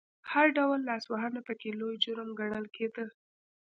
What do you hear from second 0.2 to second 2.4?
هر ډول لاسوهنه پکې لوی جرم